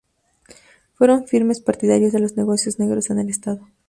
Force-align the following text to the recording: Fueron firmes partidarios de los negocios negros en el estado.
Fueron 0.95 1.27
firmes 1.27 1.59
partidarios 1.61 2.11
de 2.11 2.17
los 2.19 2.35
negocios 2.35 2.79
negros 2.79 3.11
en 3.11 3.19
el 3.19 3.29
estado. 3.29 3.67